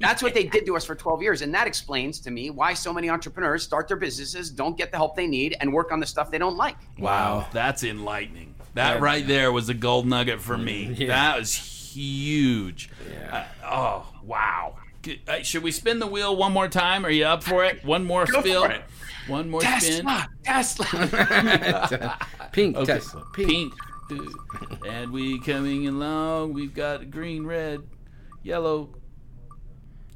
[0.00, 2.74] that's what they did to us for 12 years and that explains to me why
[2.74, 6.00] so many entrepreneurs start their businesses don't get the help they need and work on
[6.00, 8.54] the stuff they don't like Wow, that's enlightening.
[8.74, 11.06] That right there was a gold nugget for me.
[11.06, 12.90] That was huge.
[13.08, 13.46] Yeah.
[13.62, 14.76] Uh, oh, wow.
[15.28, 17.06] Uh, should we spin the wheel one more time?
[17.06, 17.84] Are you up for it?
[17.84, 18.68] One more Go spill.
[19.26, 19.32] For it.
[19.32, 20.04] One more spin.
[20.04, 22.18] tesla tesla
[22.52, 22.94] Pink Okay.
[22.94, 23.24] Tesla.
[23.34, 23.74] Pink.
[24.08, 24.30] Pink.
[24.86, 26.52] And we coming along.
[26.52, 27.82] We've got green, red,
[28.42, 28.94] yellow.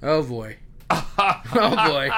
[0.02, 0.58] Oh boy.
[0.90, 2.10] oh boy.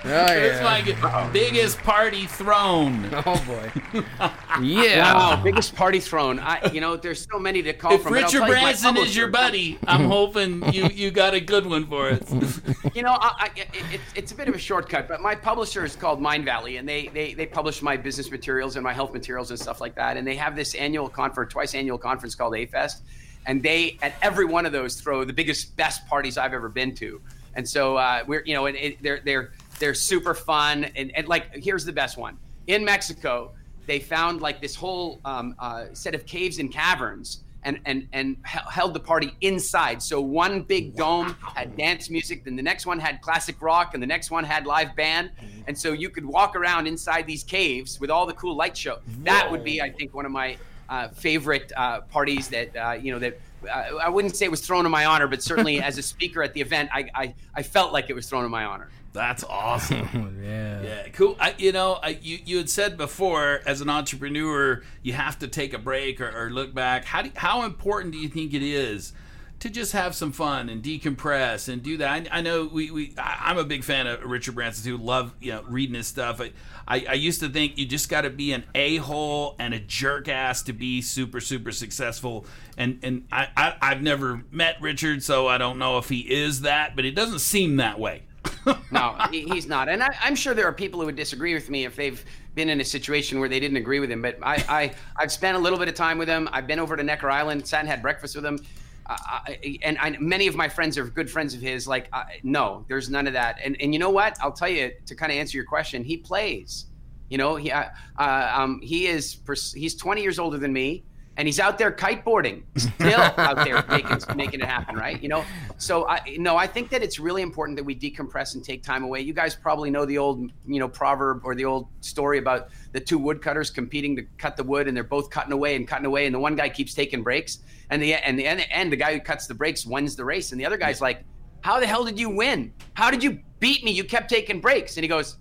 [0.04, 0.62] Oh It's yeah.
[0.62, 3.08] my g- biggest party thrown.
[3.26, 4.02] Oh boy.
[4.62, 5.14] Yeah.
[5.14, 6.38] Wow, biggest party thrown.
[6.40, 8.12] I, you know, there's so many to call If from.
[8.12, 11.40] but I'll Richard tell you, Branson is your buddy, I'm hoping you, you got a
[11.40, 12.60] good one for us.
[12.94, 15.84] You know, I, I, it, it, it's a bit of a shortcut, but my publisher
[15.84, 19.50] is called Mindvalley, and they, they they publish my business materials and my health materials
[19.50, 20.16] and stuff like that.
[20.16, 23.02] And they have this annual conference, twice annual conference called A-Fest,
[23.46, 26.94] and they at every one of those throw the biggest, best parties I've ever been
[26.96, 27.20] to.
[27.54, 30.84] And so uh, we're you know, and it, they're they're they're super fun.
[30.96, 33.52] And, and like here's the best one in Mexico.
[33.86, 38.36] They found like this whole um, uh, set of caves and caverns and and and
[38.44, 40.02] held the party inside.
[40.02, 44.02] So one big dome had dance music, then the next one had classic rock, and
[44.02, 45.30] the next one had live band.
[45.66, 48.98] And so you could walk around inside these caves with all the cool light show.
[49.24, 50.56] That would be, I think, one of my
[50.88, 54.60] uh, favorite uh, parties that uh, you know that I, I wouldn't say it was
[54.60, 57.62] thrown in my honor, but certainly as a speaker at the event, I, I, I
[57.62, 58.88] felt like it was thrown in my honor.
[59.12, 60.08] That's awesome.
[60.18, 60.82] Oh, yeah.
[60.82, 61.36] Yeah, cool.
[61.38, 65.48] I, you know, I, you you had said before, as an entrepreneur, you have to
[65.48, 67.04] take a break or, or look back.
[67.04, 69.12] How do, how important do you think it is
[69.60, 72.28] to just have some fun and decompress and do that?
[72.32, 74.96] I, I know we, we I, I'm a big fan of Richard Branson too.
[74.96, 76.40] Love you know reading his stuff.
[76.40, 76.52] I
[76.86, 79.80] I, I used to think you just got to be an a hole and a
[79.80, 82.46] jerk ass to be super super successful.
[82.76, 86.62] And and I, I I've never met Richard, so I don't know if he is
[86.62, 88.22] that, but it doesn't seem that way.
[88.90, 89.88] no, he's not.
[89.88, 92.68] And I, am sure there are people who would disagree with me if they've been
[92.68, 94.22] in a situation where they didn't agree with him.
[94.22, 96.48] But I, I, I've spent a little bit of time with him.
[96.52, 98.58] I've been over to Necker Island, sat and had breakfast with him.
[99.06, 99.40] Uh,
[99.82, 101.88] and I, many of my friends are good friends of his.
[101.88, 103.58] Like, uh, no, there's none of that.
[103.64, 104.36] And and you know what?
[104.40, 106.04] I'll tell you to kind of answer your question.
[106.04, 106.86] He plays.
[107.30, 109.38] You know, he uh, um, he is
[109.74, 111.04] he's 20 years older than me
[111.38, 115.22] and he's out there kiteboarding, still out there making making it happen, right?
[115.22, 115.44] You know,
[115.78, 119.04] so I no, I think that it's really important that we decompress and take time
[119.04, 119.20] away.
[119.20, 123.00] You guys probably know the old you know proverb or the old story about the
[123.00, 126.26] two woodcutters competing to cut the wood, and they're both cutting away and cutting away,
[126.26, 129.20] and the one guy keeps taking breaks, and the and the end, the guy who
[129.20, 131.24] cuts the breaks wins the race, and the other guy's like,
[131.60, 132.72] "How the hell did you win?
[132.94, 133.92] How did you beat me?
[133.92, 135.38] You kept taking breaks," and he goes.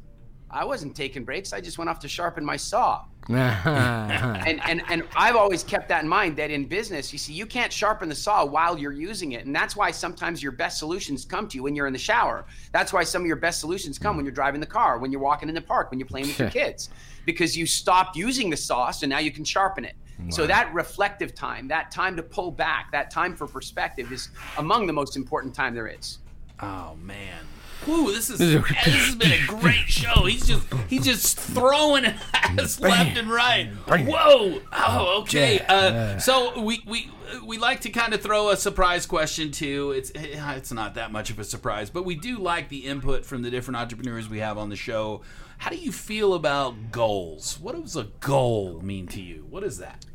[0.50, 1.52] I wasn't taking breaks.
[1.52, 3.04] I just went off to sharpen my saw.
[3.36, 7.46] and, and and I've always kept that in mind that in business, you see, you
[7.46, 9.46] can't sharpen the saw while you're using it.
[9.46, 12.46] And that's why sometimes your best solutions come to you when you're in the shower.
[12.72, 15.22] That's why some of your best solutions come when you're driving the car, when you're
[15.22, 16.90] walking in the park, when you're playing with your kids.
[17.26, 19.96] Because you stopped using the saw, so now you can sharpen it.
[20.20, 20.26] Wow.
[20.30, 24.88] So that reflective time, that time to pull back, that time for perspective is among
[24.88, 26.20] the most important time there is.
[26.62, 27.46] Oh man.
[27.88, 30.26] Ooh, this is this has been a great show.
[30.26, 33.70] He's just he's just throwing it at us left and right.
[33.88, 34.62] Whoa!
[34.74, 35.60] Oh, okay.
[35.68, 37.10] Uh, so we we
[37.46, 39.92] we like to kind of throw a surprise question too.
[39.92, 43.42] It's it's not that much of a surprise, but we do like the input from
[43.42, 45.22] the different entrepreneurs we have on the show.
[45.60, 47.60] How do you feel about goals?
[47.60, 49.46] What does a goal mean to you?
[49.50, 50.06] What is that?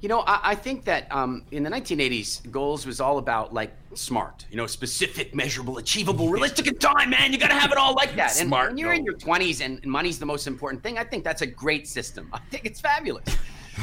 [0.00, 3.72] You know, I, I think that um, in the 1980s, goals was all about like
[3.94, 7.32] smart, you know, specific, measurable, achievable, realistic in time, man.
[7.32, 8.38] You got to have it all like that.
[8.38, 8.98] And smart when you're goal.
[8.98, 12.30] in your 20s and money's the most important thing, I think that's a great system.
[12.32, 13.36] I think it's fabulous.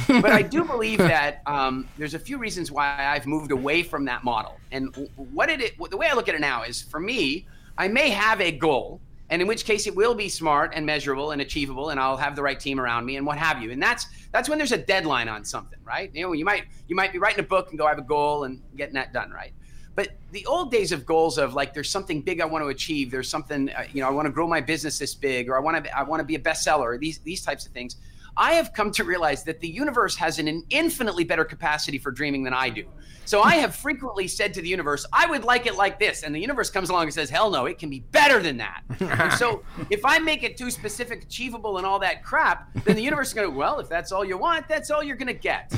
[0.08, 4.04] but I do believe that um, there's a few reasons why I've moved away from
[4.06, 4.56] that model.
[4.72, 7.86] And what did it, the way I look at it now is for me, I
[7.86, 11.42] may have a goal and in which case it will be smart and measurable and
[11.42, 13.70] achievable and i'll have the right team around me and what have you.
[13.70, 16.10] And that's that's when there's a deadline on something right?
[16.14, 18.02] You know you might you might be writing a book and go i have a
[18.02, 19.52] goal and getting that done right?
[19.94, 23.10] But the old days of goals of like there's something big i want to achieve
[23.10, 25.60] there's something uh, you know i want to grow my business this big or i
[25.60, 27.96] want to i want to be a bestseller these these types of things
[28.38, 32.44] I have come to realize that the universe has an infinitely better capacity for dreaming
[32.44, 32.84] than I do.
[33.24, 36.22] So I have frequently said to the universe, I would like it like this.
[36.22, 38.82] And the universe comes along and says, hell no, it can be better than that.
[39.00, 43.02] and so if I make it too specific, achievable, and all that crap, then the
[43.02, 45.34] universe is going to, well, if that's all you want, that's all you're going to
[45.34, 45.72] get.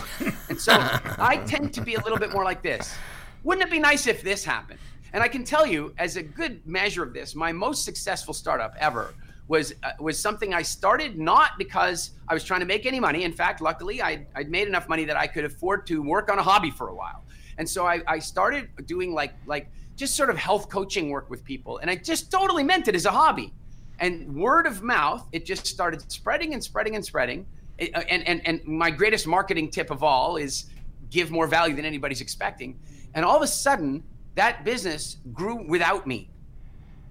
[0.51, 0.75] And so
[1.19, 2.95] I tend to be a little bit more like this.
[3.43, 4.81] Wouldn't it be nice if this happened?
[5.15, 8.75] And I can tell you, as a good measure of this, my most successful startup
[8.79, 9.15] ever
[9.51, 13.25] was uh, was something I started not because I was trying to make any money.
[13.25, 16.39] In fact, luckily, I, I'd made enough money that I could afford to work on
[16.39, 17.25] a hobby for a while.
[17.59, 21.45] And so I, I started doing like like just sort of health coaching work with
[21.45, 23.53] people, and I just totally meant it as a hobby.
[23.99, 27.45] And word of mouth, it just started spreading and spreading and spreading.
[27.81, 30.67] Uh, and, and and my greatest marketing tip of all is
[31.11, 32.79] give more value than anybody's expecting.
[33.15, 34.05] And all of a sudden,
[34.37, 36.31] that business grew without me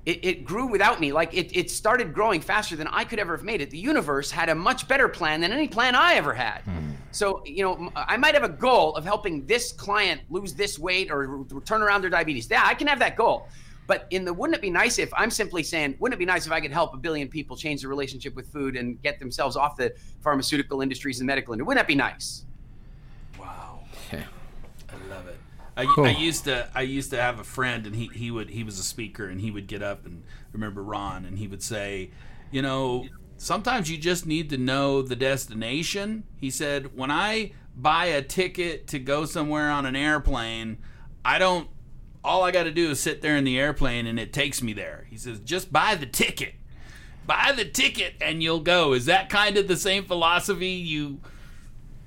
[0.05, 1.11] it, it grew without me.
[1.11, 3.69] Like it, it started growing faster than I could ever have made it.
[3.69, 6.61] The universe had a much better plan than any plan I ever had.
[6.61, 6.91] Hmm.
[7.11, 11.09] So, you know, I might have a goal of helping this client lose this weight
[11.11, 12.47] or turn around their diabetes.
[12.49, 13.47] Yeah, I can have that goal.
[13.87, 16.45] But in the wouldn't it be nice if I'm simply saying, wouldn't it be nice
[16.45, 19.55] if I could help a billion people change their relationship with food and get themselves
[19.55, 21.65] off the pharmaceutical industries and medical industry?
[21.65, 22.45] Wouldn't that be nice?
[25.79, 26.05] I, cool.
[26.05, 28.79] I, used to I used to have a friend and he, he would he was
[28.79, 32.11] a speaker and he would get up and remember Ron and he would say,
[32.51, 33.05] you know,
[33.37, 36.25] sometimes you just need to know the destination.
[36.35, 40.79] He said, when I buy a ticket to go somewhere on an airplane,
[41.23, 41.69] I don't
[42.25, 44.73] all I got to do is sit there in the airplane and it takes me
[44.73, 45.07] there.
[45.09, 46.55] He says, just buy the ticket.
[47.25, 48.91] Buy the ticket and you'll go.
[48.91, 51.21] Is that kind of the same philosophy you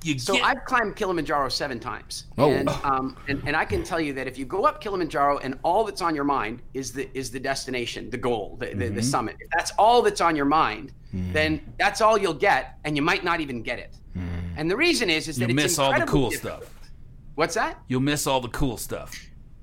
[0.04, 0.44] you so get...
[0.44, 2.24] I've climbed Kilimanjaro seven times.
[2.38, 2.50] Oh.
[2.50, 5.58] And, um, and, and I can tell you that if you go up Kilimanjaro and
[5.62, 8.94] all that's on your mind is the is the destination, the goal, the, the, mm-hmm.
[8.94, 9.36] the summit.
[9.40, 11.32] If that's all that's on your mind, mm-hmm.
[11.32, 13.96] then that's all you'll get, and you might not even get it.
[14.16, 14.58] Mm-hmm.
[14.58, 16.64] And the reason is is that you it's miss all the cool difficult.
[16.64, 16.90] stuff.
[17.34, 17.78] What's that?
[17.88, 19.14] You'll miss all the cool stuff.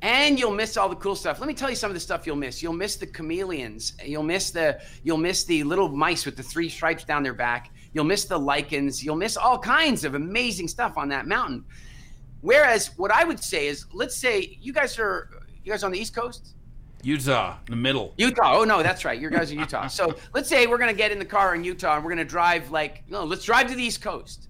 [0.01, 1.39] and you'll miss all the cool stuff.
[1.39, 2.63] Let me tell you some of the stuff you'll miss.
[2.63, 3.93] You'll miss the chameleons.
[4.03, 7.71] You'll miss the you'll miss the little mice with the three stripes down their back.
[7.93, 9.03] You'll miss the lichens.
[9.03, 11.65] You'll miss all kinds of amazing stuff on that mountain.
[12.41, 15.29] Whereas what I would say is, let's say you guys are
[15.63, 16.55] you guys on the East Coast.
[17.01, 18.13] Utah, in the middle.
[18.17, 18.57] Utah.
[18.57, 19.19] Oh no, that's right.
[19.19, 19.87] You guys are Utah.
[19.87, 22.71] So let's say we're gonna get in the car in Utah and we're gonna drive
[22.71, 24.47] like no, let's drive to the East Coast.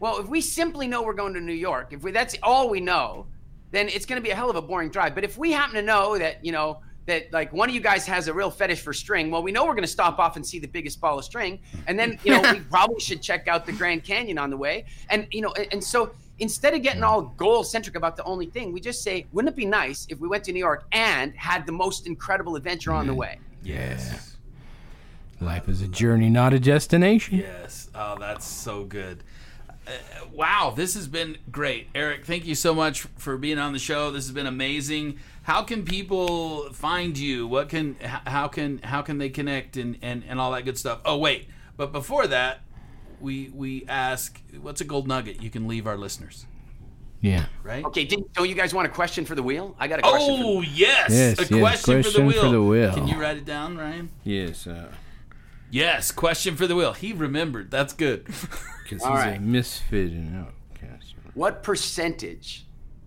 [0.00, 2.80] Well, if we simply know we're going to New York, if we, that's all we
[2.80, 3.26] know,
[3.72, 5.14] then it's gonna be a hell of a boring drive.
[5.14, 8.06] But if we happen to know that you know that like one of you guys
[8.06, 10.58] has a real fetish for string, well, we know we're gonna stop off and see
[10.58, 13.72] the biggest ball of string, and then you know we probably should check out the
[13.72, 17.22] Grand Canyon on the way, and you know, and, and so instead of getting all
[17.22, 20.28] goal centric about the only thing, we just say, wouldn't it be nice if we
[20.28, 23.38] went to New York and had the most incredible adventure on the way?
[23.62, 24.36] Yes.
[25.40, 27.38] Life is a journey, not a destination.
[27.38, 27.90] Yes.
[27.94, 29.22] Oh, that's so good.
[29.88, 31.88] Uh, wow, this has been great.
[31.94, 34.10] Eric, thank you so much for being on the show.
[34.10, 35.18] This has been amazing.
[35.44, 37.46] How can people find you?
[37.46, 37.96] What can
[38.26, 41.00] how can how can they connect and and and all that good stuff?
[41.04, 41.48] Oh, wait.
[41.78, 42.60] But before that,
[43.20, 46.44] we we ask what's a gold nugget you can leave our listeners,
[47.22, 47.46] Yeah.
[47.62, 47.84] right?
[47.86, 49.74] Okay, did, don't you guys want a question for the wheel?
[49.78, 50.42] I got a question.
[50.42, 51.10] for Oh, yes.
[51.10, 52.42] Yes, a yes, question, for, the wheel.
[52.42, 52.92] for the wheel.
[52.92, 54.10] Can you write it down, Ryan?
[54.24, 54.66] Yes.
[54.66, 54.90] Uh,
[55.70, 56.92] Yes, question for the wheel.
[56.94, 57.70] He remembered.
[57.70, 58.24] That's good.
[58.24, 58.48] because
[58.90, 61.14] he's All a misfit and outcast.
[61.34, 62.66] What percentage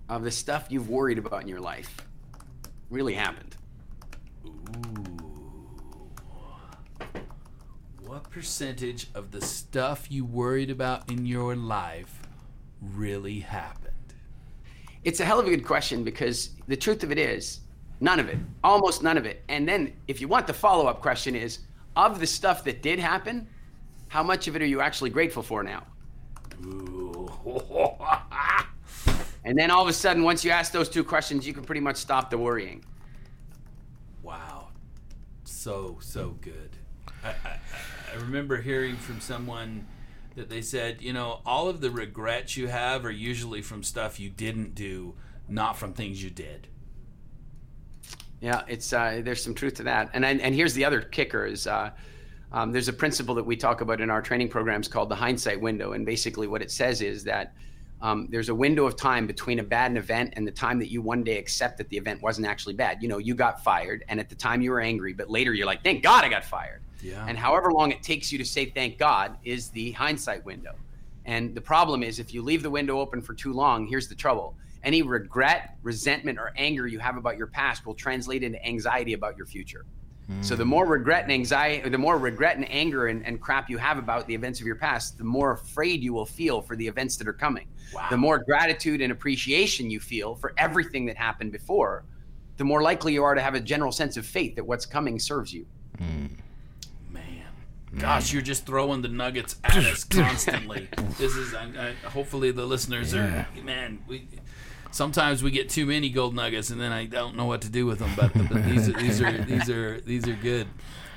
[0.09, 1.97] of the stuff you've worried about in your life
[2.89, 3.55] really happened?
[4.45, 5.11] Ooh.
[8.05, 12.21] What percentage of the stuff you worried about in your life
[12.81, 13.87] really happened?
[15.03, 17.61] It's a hell of a good question because the truth of it is,
[18.01, 19.43] none of it, almost none of it.
[19.47, 21.59] And then, if you want the follow up question, is
[21.95, 23.47] of the stuff that did happen,
[24.07, 25.85] how much of it are you actually grateful for now?
[29.43, 31.81] And then all of a sudden, once you ask those two questions, you can pretty
[31.81, 32.85] much stop the worrying.
[34.21, 34.67] wow.
[35.43, 36.77] So, so good.
[37.23, 37.59] I, I,
[38.13, 39.87] I remember hearing from someone
[40.35, 44.19] that they said, you know, all of the regrets you have are usually from stuff
[44.19, 45.15] you didn't do,
[45.47, 46.67] not from things you did.
[48.41, 50.09] Yeah, it's uh, there's some truth to that.
[50.13, 51.91] And and, and here's the other kicker is uh,
[52.51, 55.61] um, there's a principle that we talk about in our training programs called the hindsight
[55.61, 55.93] window.
[55.93, 57.53] And basically, what it says is that
[58.01, 61.01] um, there's a window of time between a bad event and the time that you
[61.01, 63.01] one day accept that the event wasn't actually bad.
[63.01, 65.67] You know, you got fired, and at the time you were angry, but later you're
[65.67, 66.81] like, thank God I got fired.
[67.01, 67.25] Yeah.
[67.27, 70.75] And however long it takes you to say thank God is the hindsight window.
[71.25, 74.15] And the problem is if you leave the window open for too long, here's the
[74.15, 74.55] trouble.
[74.83, 79.37] Any regret, resentment, or anger you have about your past will translate into anxiety about
[79.37, 79.85] your future.
[80.39, 80.69] So the hmm.
[80.69, 84.27] more regret and anxiety, the more regret and anger and, and crap you have about
[84.27, 87.27] the events of your past, the more afraid you will feel for the events that
[87.27, 87.67] are coming.
[87.93, 88.07] Wow.
[88.09, 92.05] The more gratitude and appreciation you feel for everything that happened before,
[92.55, 95.19] the more likely you are to have a general sense of faith that what's coming
[95.19, 95.65] serves you.
[95.97, 96.27] Hmm.
[97.09, 97.43] Man,
[97.89, 97.99] hmm.
[97.99, 100.87] gosh, you're just throwing the nuggets at us constantly.
[101.17, 103.47] this is, I, I, hopefully, the listeners are.
[103.63, 104.29] Man, we
[104.91, 107.85] sometimes we get too many gold nuggets, and then I don't know what to do
[107.85, 108.11] with them.
[108.15, 110.67] But, but these, are, these are these are these are good.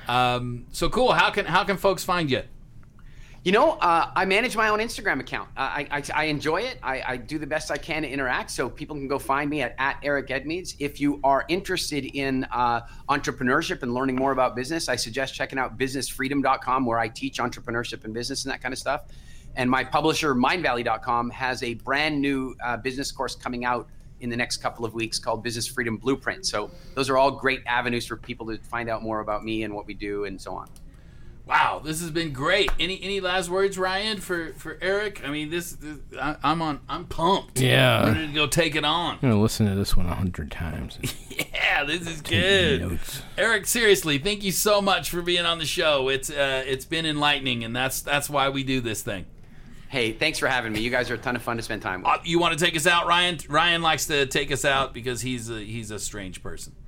[0.07, 1.13] Um, so cool.
[1.13, 2.43] How can how can folks find you?
[3.43, 5.49] You know, uh, I manage my own Instagram account.
[5.55, 6.79] Uh, I, I, I enjoy it.
[6.81, 9.61] I, I do the best I can to interact, so people can go find me
[9.61, 10.75] at, at Eric Edmeades.
[10.79, 15.59] If you are interested in uh, entrepreneurship and learning more about business, I suggest checking
[15.59, 19.03] out businessfreedom.com, where I teach entrepreneurship and business and that kind of stuff.
[19.55, 23.87] And my publisher, mindvalley.com, has a brand new uh, business course coming out
[24.21, 26.45] in the next couple of weeks called Business Freedom Blueprint.
[26.45, 29.73] So those are all great avenues for people to find out more about me and
[29.73, 30.69] what we do and so on.
[31.45, 32.71] Wow, this has been great.
[32.79, 35.21] Any any last words, Ryan, for for Eric?
[35.23, 36.79] I mean, this, this I, I'm on.
[36.89, 37.59] I'm pumped.
[37.59, 38.07] Yeah.
[38.07, 39.15] ready to go take it on.
[39.15, 40.99] I'm gonna listen to this one a hundred times.
[41.53, 42.79] Yeah, this is good.
[42.79, 43.21] notes.
[43.37, 46.07] Eric, seriously, thank you so much for being on the show.
[46.07, 49.25] It's uh, it's been enlightening, and that's that's why we do this thing.
[49.89, 50.81] Hey, thanks for having me.
[50.81, 52.09] You guys are a ton of fun to spend time with.
[52.09, 53.37] Uh, you want to take us out, Ryan?
[53.47, 56.73] Ryan likes to take us out because he's a, he's a strange person.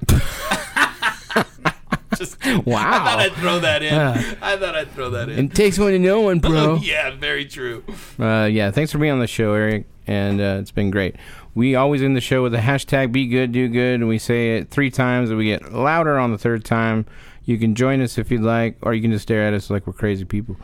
[2.16, 2.44] Just.
[2.66, 2.90] Wow.
[2.90, 3.94] I thought I'd throw that in.
[3.94, 4.36] Yeah.
[4.42, 5.46] I thought I'd throw that in.
[5.46, 6.76] It takes one to know one, bro.
[6.82, 7.84] yeah, very true.
[8.20, 11.16] Uh, yeah, thanks for being on the show, Eric, and uh, it's been great.
[11.54, 14.58] We always end the show with the hashtag Be Good Do Good, and we say
[14.58, 17.06] it three times, and we get louder on the third time.
[17.48, 19.88] You can join us if you'd like, or you can just stare at us like
[19.88, 20.58] we're crazy people.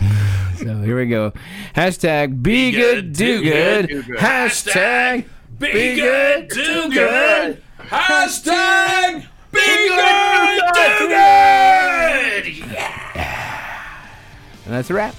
[0.56, 1.32] so here we go.
[1.74, 3.88] Hashtag Be, good, Do Good.
[3.88, 4.18] do good.
[4.18, 5.26] Hashtag
[5.58, 7.62] Be, good, do good.
[7.78, 12.76] Hashtag be good, do good.
[14.64, 15.14] And that's a wrap.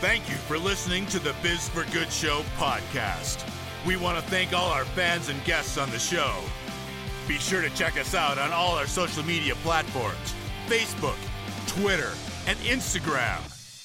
[0.00, 3.44] Thank you for listening to the Biz for Good Show podcast.
[3.84, 6.34] We want to thank all our fans and guests on the show.
[7.30, 10.34] Be sure to check us out on all our social media platforms
[10.66, 11.14] Facebook,
[11.68, 12.10] Twitter,
[12.48, 13.38] and Instagram.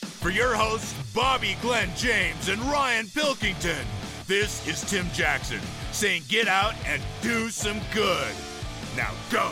[0.04, 3.86] For your hosts, Bobby Glenn James and Ryan Pilkington,
[4.26, 5.60] this is Tim Jackson
[5.91, 8.34] saying get out and do some good.
[8.98, 9.52] Now go.